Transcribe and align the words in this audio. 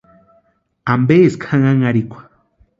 ¿Ampeski 0.93 1.45
janhanharhikwa? 1.49 2.19